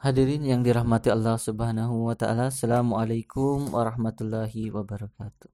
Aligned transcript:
Hadirin 0.00 0.48
yang 0.48 0.64
dirahmati 0.64 1.12
Allah 1.12 1.36
Subhanahu 1.36 2.08
wa 2.08 2.16
taala, 2.16 2.48
Assalamualaikum 2.48 3.68
warahmatullahi 3.68 4.72
wabarakatuh. 4.72 5.52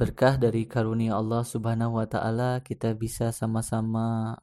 Berkah 0.00 0.40
dari 0.40 0.64
karunia 0.64 1.12
Allah 1.12 1.44
Subhanahu 1.44 2.00
wa 2.00 2.08
taala, 2.08 2.64
kita 2.64 2.96
bisa 2.96 3.36
sama-sama 3.36 4.40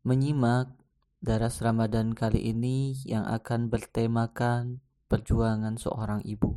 menyimak 0.00 0.72
daras 1.20 1.60
Ramadan 1.60 2.16
kali 2.16 2.56
ini 2.56 2.96
yang 3.04 3.28
akan 3.28 3.68
bertemakan 3.68 4.80
perjuangan 5.12 5.76
seorang 5.76 6.24
ibu. 6.24 6.56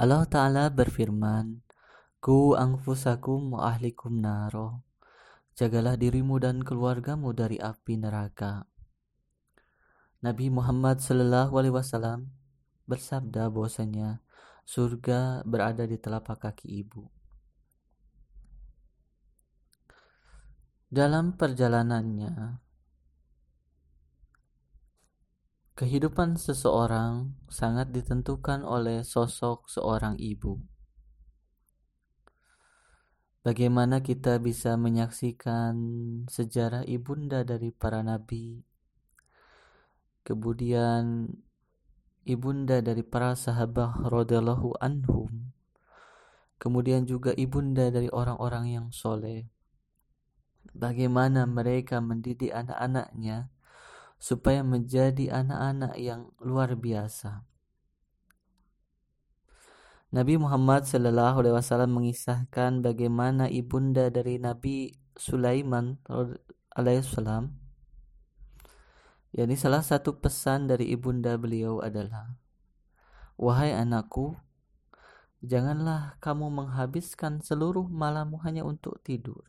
Allah 0.00 0.24
taala 0.24 0.72
berfirman, 0.72 1.60
"Ku 2.24 2.56
anfusakum 2.56 3.52
wa 3.52 3.68
ahlikum 3.68 4.16
naro." 4.16 4.89
Jagalah 5.60 6.00
dirimu 6.00 6.40
dan 6.40 6.64
keluargamu 6.64 7.36
dari 7.36 7.60
api 7.60 8.00
neraka. 8.00 8.64
Nabi 10.24 10.48
Muhammad 10.48 11.04
Sallallahu 11.04 11.52
Alaihi 11.52 11.76
Wasallam 11.76 12.32
bersabda 12.88 13.52
bahwasanya 13.52 14.24
surga 14.64 15.44
berada 15.44 15.84
di 15.84 16.00
telapak 16.00 16.48
kaki 16.48 16.64
ibu. 16.80 17.12
Dalam 20.88 21.36
perjalanannya, 21.36 22.56
kehidupan 25.76 26.40
seseorang 26.40 27.36
sangat 27.52 27.92
ditentukan 27.92 28.64
oleh 28.64 29.04
sosok 29.04 29.68
seorang 29.68 30.16
ibu. 30.16 30.69
Bagaimana 33.40 34.04
kita 34.04 34.36
bisa 34.36 34.76
menyaksikan 34.76 35.72
sejarah 36.28 36.84
ibunda 36.84 37.40
dari 37.40 37.72
para 37.72 38.04
nabi, 38.04 38.60
kemudian 40.20 41.24
ibunda 42.28 42.84
dari 42.84 43.00
para 43.00 43.32
sahabat 43.32 44.04
radhiyallahu 44.04 44.76
anhum, 44.84 45.56
kemudian 46.60 47.08
juga 47.08 47.32
ibunda 47.32 47.88
dari 47.88 48.12
orang-orang 48.12 48.76
yang 48.76 48.86
soleh. 48.92 49.48
Bagaimana 50.76 51.48
mereka 51.48 52.04
mendidik 52.04 52.52
anak-anaknya 52.52 53.48
supaya 54.20 54.60
menjadi 54.60 55.32
anak-anak 55.32 55.96
yang 55.96 56.28
luar 56.44 56.76
biasa. 56.76 57.49
Nabi 60.10 60.34
Muhammad 60.42 60.90
Shallallahu 60.90 61.38
Alaihi 61.38 61.54
Wasallam 61.54 61.94
mengisahkan 61.94 62.82
bagaimana 62.82 63.46
ibunda 63.46 64.10
dari 64.10 64.42
Nabi 64.42 64.90
Sulaiman 65.14 66.02
alaihissalam 66.74 67.54
yakni 69.30 69.54
salah 69.54 69.86
satu 69.86 70.18
pesan 70.18 70.66
dari 70.66 70.90
ibunda 70.90 71.38
beliau 71.38 71.78
adalah 71.78 72.34
Wahai 73.38 73.70
anakku 73.70 74.34
janganlah 75.46 76.18
kamu 76.18 76.52
menghabiskan 76.58 77.40
seluruh 77.40 77.86
malammu 77.88 78.42
hanya 78.44 78.66
untuk 78.66 79.00
tidur. 79.06 79.46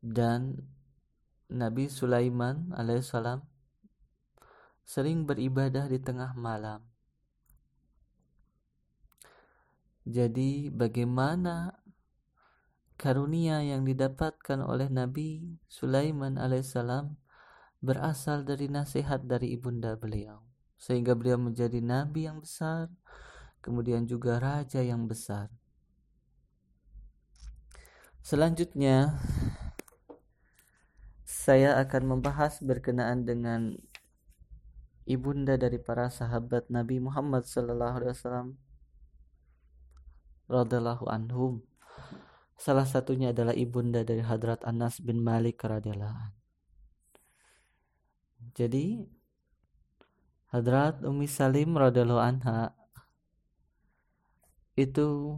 Dan 0.00 0.64
Nabi 1.50 1.90
Sulaiman 1.90 2.72
alaihissalam 2.72 3.44
sering 4.84 5.24
beribadah 5.24 5.88
di 5.88 5.98
tengah 5.98 6.36
malam. 6.36 6.84
Jadi 10.04 10.68
bagaimana 10.68 11.72
karunia 13.00 13.64
yang 13.64 13.88
didapatkan 13.88 14.60
oleh 14.60 14.92
Nabi 14.92 15.58
Sulaiman 15.66 16.36
alaihissalam 16.36 17.16
berasal 17.84 18.48
dari 18.48 18.72
nasihat 18.72 19.20
dari 19.28 19.52
ibunda 19.52 19.92
beliau 19.92 20.40
sehingga 20.80 21.12
beliau 21.12 21.36
menjadi 21.36 21.84
nabi 21.84 22.24
yang 22.24 22.40
besar 22.40 22.88
kemudian 23.60 24.08
juga 24.08 24.40
raja 24.40 24.80
yang 24.80 25.04
besar 25.04 25.52
selanjutnya 28.24 29.20
saya 31.24 31.76
akan 31.76 32.16
membahas 32.16 32.64
berkenaan 32.64 33.28
dengan 33.28 33.76
ibunda 35.04 35.56
dari 35.60 35.76
para 35.80 36.08
sahabat 36.08 36.68
Nabi 36.72 37.00
Muhammad 37.00 37.44
sallallahu 37.44 37.94
alaihi 38.00 38.12
wasallam 38.16 38.48
radhiyallahu 40.48 41.04
anhum. 41.08 41.64
Salah 42.54 42.86
satunya 42.88 43.34
adalah 43.34 43.52
ibunda 43.52 44.06
dari 44.06 44.22
Hadrat 44.22 44.62
Anas 44.64 45.02
bin 45.02 45.20
Malik 45.20 45.60
radhiyallahu 45.60 46.32
Jadi 48.54 49.04
Hadrat 50.54 51.02
Umi 51.02 51.26
Salim 51.26 51.74
radhiyallahu 51.74 52.22
anha 52.22 52.70
itu 54.78 55.34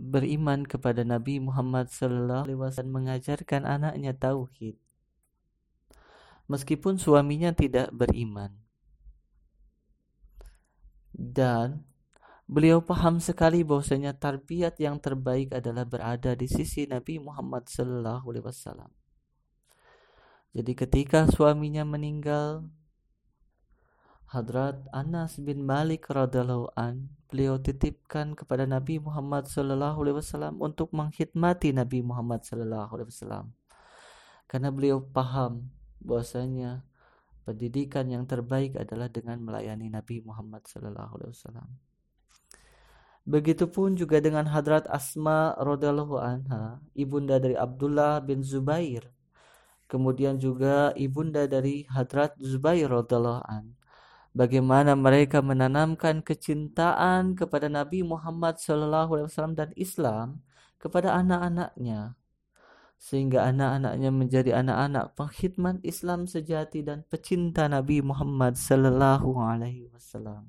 beriman 0.00 0.64
kepada 0.64 1.04
Nabi 1.04 1.38
Muhammad 1.38 1.92
sallallahu 1.92 2.48
alaihi 2.48 2.60
wasallam 2.60 3.04
mengajarkan 3.04 3.62
anaknya 3.68 4.16
tauhid 4.16 4.80
meskipun 6.50 7.00
suaminya 7.00 7.52
tidak 7.54 7.92
beriman. 7.94 8.52
Dan 11.14 11.86
beliau 12.44 12.82
paham 12.82 13.22
sekali 13.22 13.62
bahwasanya 13.62 14.18
tarbiyat 14.18 14.76
yang 14.82 14.98
terbaik 14.98 15.54
adalah 15.54 15.86
berada 15.86 16.34
di 16.34 16.50
sisi 16.50 16.84
Nabi 16.90 17.22
Muhammad 17.22 17.70
sallallahu 17.70 18.34
alaihi 18.34 18.44
wasallam. 18.44 18.90
Jadi 20.54 20.72
ketika 20.78 21.26
suaminya 21.30 21.82
meninggal, 21.82 22.70
Hadrat 24.30 24.82
Anas 24.90 25.38
bin 25.38 25.62
Malik 25.62 26.10
radhiallahu 26.10 26.74
an 26.74 27.10
beliau 27.30 27.58
titipkan 27.58 28.34
kepada 28.34 28.66
Nabi 28.66 28.98
Muhammad 28.98 29.46
sallallahu 29.46 30.02
alaihi 30.02 30.18
wasallam 30.18 30.58
untuk 30.58 30.90
mengkhidmati 30.90 31.70
Nabi 31.70 32.02
Muhammad 32.02 32.42
sallallahu 32.42 32.90
alaihi 32.98 33.10
wasallam. 33.14 33.54
Karena 34.50 34.74
beliau 34.74 35.02
paham 35.02 35.70
bahwasanya 36.04 36.84
pendidikan 37.44 38.08
yang 38.08 38.24
terbaik 38.24 38.76
adalah 38.76 39.08
dengan 39.08 39.40
melayani 39.40 39.88
Nabi 39.92 40.24
Muhammad 40.24 40.64
sallallahu 40.64 41.12
alaihi 41.20 41.32
wasallam. 41.32 41.68
Begitupun 43.24 43.96
juga 43.96 44.20
dengan 44.20 44.44
Hadrat 44.44 44.84
Asma 44.84 45.56
radhiyallahu 45.56 46.20
anha, 46.20 46.84
ibunda 46.92 47.40
dari 47.40 47.56
Abdullah 47.56 48.20
bin 48.20 48.44
Zubair. 48.44 49.08
Kemudian 49.88 50.36
juga 50.36 50.92
ibunda 50.92 51.48
dari 51.48 51.88
Hadrat 51.88 52.36
Zubair 52.36 52.92
radhiyallahu 52.92 53.44
an. 53.48 53.72
Bagaimana 54.36 54.92
mereka 54.98 55.40
menanamkan 55.40 56.20
kecintaan 56.20 57.38
kepada 57.38 57.70
Nabi 57.70 58.04
Muhammad 58.04 58.60
sallallahu 58.60 59.16
alaihi 59.16 59.28
wasallam 59.30 59.56
dan 59.56 59.70
Islam 59.78 60.42
kepada 60.76 61.16
anak-anaknya 61.16 62.18
sehingga 63.04 63.44
anak-anaknya 63.44 64.08
menjadi 64.08 64.50
anak-anak 64.64 65.12
pengkhidmat 65.12 65.84
Islam 65.84 66.24
sejati 66.24 66.80
dan 66.80 67.04
pecinta 67.04 67.68
Nabi 67.68 68.00
Muhammad 68.00 68.56
sallallahu 68.56 69.44
alaihi 69.44 69.92
wasallam. 69.92 70.48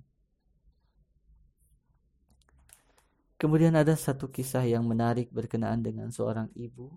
Kemudian 3.36 3.76
ada 3.76 3.92
satu 4.00 4.32
kisah 4.32 4.64
yang 4.64 4.88
menarik 4.88 5.28
berkenaan 5.36 5.84
dengan 5.84 6.16
seorang 6.16 6.48
ibu 6.56 6.96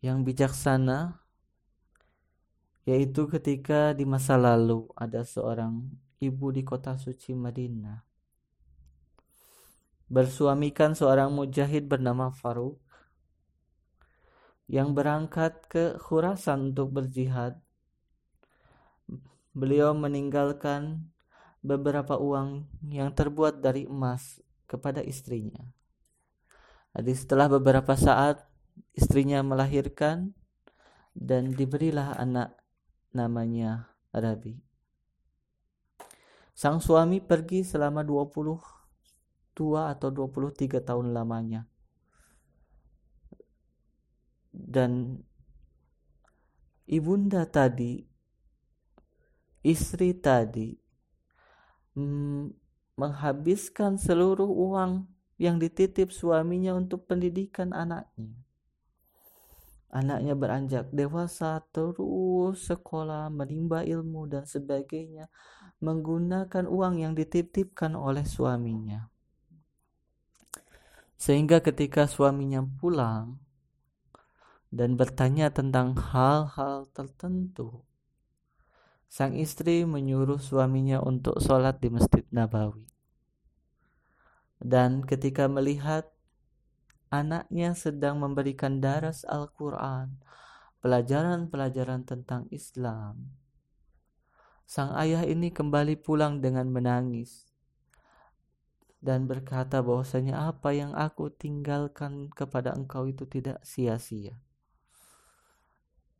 yang 0.00 0.24
bijaksana 0.24 1.20
yaitu 2.88 3.28
ketika 3.28 3.92
di 3.92 4.08
masa 4.08 4.40
lalu 4.40 4.88
ada 4.96 5.28
seorang 5.28 5.92
ibu 6.24 6.48
di 6.56 6.64
kota 6.64 6.96
suci 6.96 7.36
Madinah 7.36 8.00
bersuamikan 10.08 10.96
seorang 10.96 11.30
mujahid 11.30 11.86
bernama 11.86 12.34
Faruk 12.34 12.81
yang 14.72 14.96
berangkat 14.96 15.68
ke 15.68 16.00
Khurasan 16.00 16.72
untuk 16.72 16.96
berjihad. 16.96 17.60
Beliau 19.52 19.92
meninggalkan 19.92 21.12
beberapa 21.60 22.16
uang 22.16 22.64
yang 22.88 23.12
terbuat 23.12 23.60
dari 23.60 23.84
emas 23.84 24.40
kepada 24.64 25.04
istrinya. 25.04 25.60
Jadi 26.96 27.12
setelah 27.12 27.52
beberapa 27.52 27.92
saat 28.00 28.48
istrinya 28.96 29.44
melahirkan 29.44 30.32
dan 31.12 31.52
diberilah 31.52 32.16
anak 32.16 32.56
namanya 33.12 33.92
Rabi. 34.08 34.56
Sang 36.56 36.80
suami 36.80 37.20
pergi 37.20 37.60
selama 37.60 38.00
22 38.00 38.56
atau 39.84 40.08
23 40.08 40.80
tahun 40.80 41.12
lamanya 41.12 41.68
dan 44.52 45.24
ibunda 46.84 47.48
tadi 47.48 48.04
istri 49.64 50.12
tadi 50.12 50.76
mm, 51.96 52.52
menghabiskan 53.00 53.96
seluruh 53.96 54.48
uang 54.48 55.08
yang 55.40 55.58
dititip 55.58 56.14
suaminya 56.14 56.76
untuk 56.76 57.08
pendidikan 57.10 57.74
anaknya. 57.74 58.36
Anaknya 59.92 60.32
beranjak 60.32 60.88
dewasa 60.88 61.60
terus 61.68 62.64
sekolah, 62.64 63.28
menimba 63.28 63.84
ilmu 63.84 64.24
dan 64.24 64.48
sebagainya 64.48 65.28
menggunakan 65.82 66.64
uang 66.70 67.02
yang 67.02 67.12
dititipkan 67.12 67.98
oleh 67.98 68.22
suaminya. 68.22 69.10
Sehingga 71.18 71.58
ketika 71.58 72.06
suaminya 72.06 72.62
pulang 72.62 73.41
dan 74.72 74.96
bertanya 74.96 75.52
tentang 75.52 75.92
hal-hal 75.92 76.88
tertentu, 76.96 77.84
sang 79.12 79.36
istri 79.36 79.84
menyuruh 79.84 80.40
suaminya 80.40 81.04
untuk 81.04 81.36
sholat 81.44 81.76
di 81.84 81.92
Masjid 81.92 82.24
Nabawi. 82.32 82.88
Dan 84.56 85.04
ketika 85.04 85.44
melihat 85.44 86.08
anaknya 87.12 87.76
sedang 87.76 88.16
memberikan 88.24 88.80
daras 88.80 89.28
Al-Quran, 89.28 90.16
pelajaran-pelajaran 90.80 92.08
tentang 92.08 92.48
Islam, 92.48 93.28
sang 94.64 94.96
ayah 94.96 95.28
ini 95.28 95.52
kembali 95.52 96.00
pulang 96.00 96.40
dengan 96.40 96.72
menangis 96.72 97.52
dan 99.02 99.26
berkata 99.26 99.82
bahwasanya 99.82 100.48
apa 100.48 100.72
yang 100.72 100.94
aku 100.94 101.28
tinggalkan 101.28 102.30
kepada 102.30 102.72
engkau 102.72 103.04
itu 103.10 103.26
tidak 103.26 103.58
sia-sia. 103.66 104.38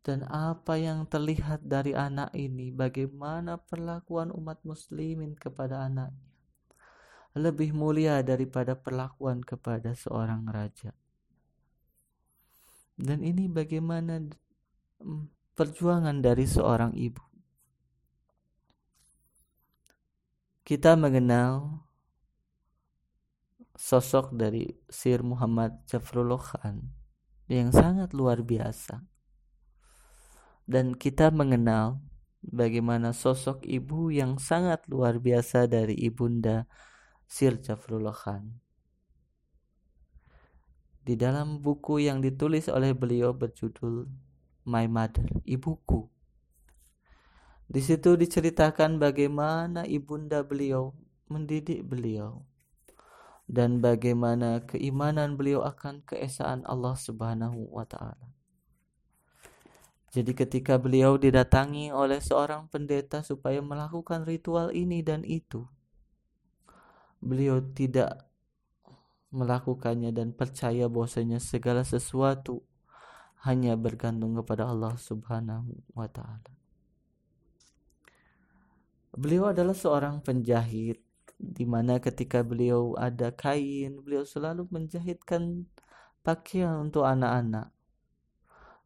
Dan 0.02 0.26
apa 0.26 0.74
yang 0.78 1.06
terlihat 1.06 1.62
dari 1.62 1.94
anak 1.94 2.34
ini, 2.34 2.74
bagaimana 2.74 3.56
perlakuan 3.56 4.34
umat 4.34 4.58
muslimin 4.66 5.38
kepada 5.38 5.86
anaknya 5.86 6.32
lebih 7.32 7.72
mulia 7.72 8.20
daripada 8.20 8.76
perlakuan 8.76 9.40
kepada 9.40 9.96
seorang 9.96 10.44
raja. 10.52 10.92
Dan 12.92 13.24
ini 13.24 13.48
bagaimana 13.48 14.20
mm, 15.00 15.56
perjuangan 15.56 16.20
dari 16.20 16.44
seorang 16.44 16.92
ibu. 16.92 17.24
Kita 20.62 20.94
mengenal 20.94 21.82
sosok 23.74 24.36
dari 24.36 24.68
Sir 24.86 25.24
Muhammad 25.24 25.82
Jafrullah 25.88 26.38
Khan 26.38 26.92
yang 27.48 27.72
sangat 27.72 28.12
luar 28.12 28.44
biasa. 28.44 29.11
Dan 30.66 30.94
kita 30.94 31.34
mengenal 31.34 31.98
bagaimana 32.42 33.14
sosok 33.14 33.62
ibu 33.66 34.10
yang 34.10 34.38
sangat 34.42 34.82
luar 34.90 35.22
biasa 35.22 35.70
dari 35.70 35.94
ibunda 35.98 36.66
Sir 37.30 37.58
Jafrullah 37.62 38.14
Khan. 38.14 38.62
Di 41.02 41.18
dalam 41.18 41.58
buku 41.58 42.06
yang 42.06 42.22
ditulis 42.22 42.70
oleh 42.70 42.94
beliau 42.94 43.34
berjudul 43.34 44.06
My 44.62 44.86
Mother, 44.86 45.26
Ibuku. 45.42 46.06
Di 47.66 47.82
situ 47.82 48.14
diceritakan 48.14 49.02
bagaimana 49.02 49.82
ibunda 49.88 50.46
beliau 50.46 50.94
mendidik 51.26 51.82
beliau 51.82 52.46
dan 53.50 53.82
bagaimana 53.82 54.62
keimanan 54.62 55.34
beliau 55.34 55.64
akan 55.66 56.04
keesaan 56.06 56.62
Allah 56.68 56.94
Subhanahu 56.94 57.72
wa 57.72 57.82
taala. 57.88 58.41
Jadi 60.12 60.36
ketika 60.36 60.76
beliau 60.76 61.16
didatangi 61.16 61.88
oleh 61.88 62.20
seorang 62.20 62.68
pendeta 62.68 63.24
supaya 63.24 63.64
melakukan 63.64 64.28
ritual 64.28 64.68
ini 64.76 65.00
dan 65.00 65.24
itu, 65.24 65.64
beliau 67.24 67.64
tidak 67.72 68.28
melakukannya 69.32 70.12
dan 70.12 70.36
percaya 70.36 70.84
bahwasanya 70.92 71.40
segala 71.40 71.80
sesuatu 71.80 72.60
hanya 73.48 73.72
bergantung 73.74 74.36
kepada 74.36 74.68
Allah 74.68 74.94
Subhanahu 75.00 75.80
wa 75.96 76.04
taala. 76.06 76.52
Beliau 79.16 79.48
adalah 79.48 79.72
seorang 79.72 80.20
penjahit 80.20 81.00
di 81.40 81.64
mana 81.64 81.98
ketika 81.98 82.44
beliau 82.44 82.94
ada 83.00 83.32
kain, 83.32 83.98
beliau 84.04 84.28
selalu 84.28 84.68
menjahitkan 84.68 85.66
pakaian 86.20 86.86
untuk 86.86 87.08
anak-anak. 87.08 87.72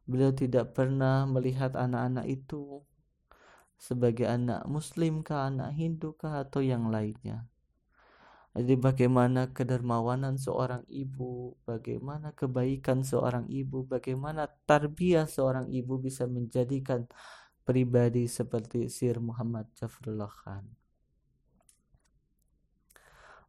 Beliau 0.07 0.31
tidak 0.31 0.71
pernah 0.71 1.27
melihat 1.27 1.75
anak-anak 1.75 2.25
itu 2.31 2.79
sebagai 3.77 4.25
anak 4.25 4.65
muslim 4.65 5.21
kah, 5.21 5.51
anak 5.51 5.75
Hindu 5.75 6.15
kah 6.17 6.41
atau 6.41 6.63
yang 6.63 6.89
lainnya. 6.89 7.45
Jadi 8.57 8.73
bagaimana 8.73 9.53
kedermawanan 9.53 10.41
seorang 10.41 10.81
ibu, 10.89 11.53
bagaimana 11.61 12.33
kebaikan 12.33 13.05
seorang 13.05 13.45
ibu, 13.45 13.85
bagaimana 13.85 14.49
tarbiyah 14.65 15.29
seorang 15.29 15.69
ibu 15.69 16.01
bisa 16.01 16.25
menjadikan 16.25 17.05
pribadi 17.61 18.25
seperti 18.25 18.89
Sir 18.89 19.21
Muhammad 19.21 19.69
Jafrullah 19.77 20.31
Khan. 20.31 20.65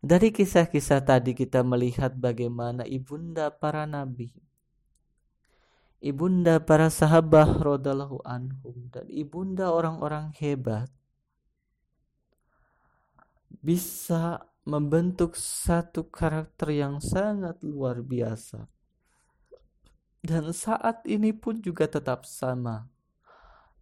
Dari 0.05 0.29
kisah-kisah 0.29 1.01
tadi 1.01 1.33
kita 1.33 1.65
melihat 1.65 2.13
bagaimana 2.13 2.85
ibunda 2.85 3.49
para 3.49 3.89
nabi, 3.89 4.31
ibunda 5.99 6.63
para 6.63 6.87
sahabat 6.91 7.59
rodalahu 7.59 8.23
anhum 8.23 8.87
dan 8.95 9.07
ibunda 9.11 9.71
orang-orang 9.75 10.31
hebat 10.39 10.87
bisa 13.59 14.47
membentuk 14.69 15.35
satu 15.35 16.07
karakter 16.07 16.77
yang 16.77 17.01
sangat 17.01 17.57
luar 17.65 18.05
biasa. 18.05 18.69
Dan 20.21 20.53
saat 20.53 21.07
ini 21.09 21.33
pun 21.33 21.65
juga 21.65 21.89
tetap 21.89 22.29
sama. 22.29 22.85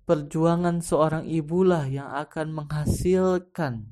Perjuangan 0.06 0.78
seorang 0.78 1.26
ibulah 1.26 1.82
yang 1.90 2.06
akan 2.14 2.54
menghasilkan 2.54 3.90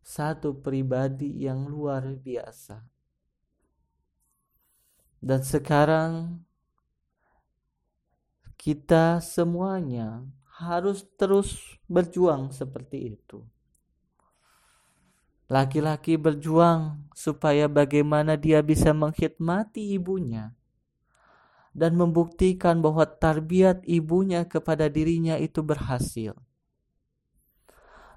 satu 0.00 0.56
pribadi 0.56 1.44
yang 1.44 1.68
luar 1.68 2.16
biasa. 2.16 2.80
Dan 5.20 5.44
sekarang 5.44 6.40
kita 8.60 9.24
semuanya 9.24 10.20
harus 10.60 11.08
terus 11.16 11.56
berjuang 11.88 12.52
seperti 12.52 13.16
itu. 13.16 13.40
Laki-laki 15.48 16.20
berjuang 16.20 17.08
supaya 17.16 17.72
bagaimana 17.72 18.36
dia 18.36 18.60
bisa 18.60 18.92
mengkhidmati 18.92 19.96
ibunya 19.96 20.52
dan 21.72 21.96
membuktikan 21.96 22.84
bahwa 22.84 23.08
tarbiat 23.08 23.80
ibunya 23.88 24.44
kepada 24.44 24.92
dirinya 24.92 25.40
itu 25.40 25.64
berhasil. 25.64 26.36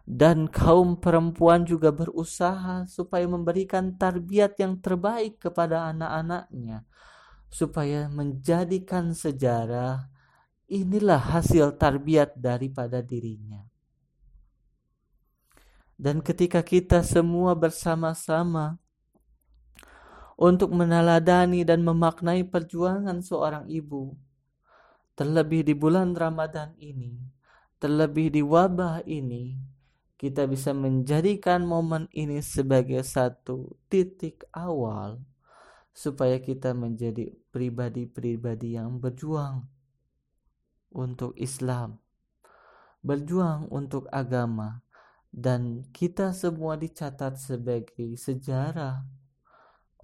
Dan 0.03 0.51
kaum 0.51 0.99
perempuan 0.99 1.63
juga 1.63 1.95
berusaha 1.95 2.83
supaya 2.91 3.23
memberikan 3.23 3.95
tarbiat 3.95 4.59
yang 4.59 4.75
terbaik 4.83 5.39
kepada 5.39 5.87
anak-anaknya 5.95 6.83
supaya 7.47 8.11
menjadikan 8.11 9.15
sejarah 9.15 10.12
inilah 10.73 11.21
hasil 11.21 11.77
tarbiat 11.77 12.33
daripada 12.33 13.05
dirinya. 13.05 13.61
Dan 15.93 16.25
ketika 16.25 16.65
kita 16.65 17.05
semua 17.05 17.53
bersama-sama 17.53 18.81
untuk 20.33 20.73
meneladani 20.73 21.61
dan 21.61 21.85
memaknai 21.85 22.41
perjuangan 22.49 23.21
seorang 23.21 23.69
ibu, 23.69 24.17
terlebih 25.13 25.61
di 25.61 25.77
bulan 25.77 26.17
Ramadan 26.17 26.73
ini, 26.81 27.21
terlebih 27.77 28.33
di 28.33 28.41
wabah 28.41 29.05
ini, 29.05 29.53
kita 30.17 30.49
bisa 30.49 30.73
menjadikan 30.73 31.61
momen 31.61 32.09
ini 32.09 32.41
sebagai 32.41 33.05
satu 33.05 33.77
titik 33.85 34.49
awal 34.49 35.21
supaya 35.93 36.41
kita 36.41 36.73
menjadi 36.73 37.29
pribadi-pribadi 37.53 38.81
yang 38.81 38.97
berjuang 38.97 39.72
untuk 40.93 41.33
Islam, 41.35 41.97
berjuang 43.01 43.67
untuk 43.73 44.05
agama, 44.13 44.85
dan 45.33 45.81
kita 45.89 46.29
semua 46.31 46.77
dicatat 46.77 47.41
sebagai 47.41 48.13
sejarah 48.15 49.01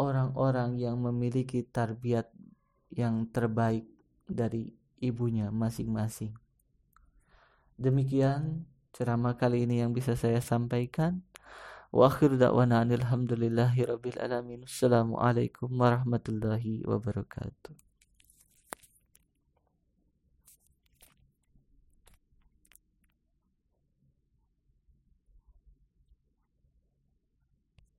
orang-orang 0.01 0.81
yang 0.81 0.97
memiliki 0.97 1.61
tarbiat 1.61 2.33
yang 2.89 3.29
terbaik 3.29 3.85
dari 4.25 4.73
ibunya 4.97 5.53
masing-masing. 5.53 6.33
Demikian 7.77 8.65
ceramah 8.91 9.37
kali 9.37 9.63
ini 9.69 9.85
yang 9.85 9.93
bisa 9.93 10.17
saya 10.17 10.41
sampaikan. 10.41 11.21
Wa 11.89 12.09
akhir 12.09 12.37
da'wana 12.37 12.85
alhamdulillahi 12.85 13.85
rabbil 13.85 14.19
alamin. 14.21 14.65
Assalamualaikum 14.65 15.69
warahmatullahi 15.73 16.85
wabarakatuh. 16.85 17.88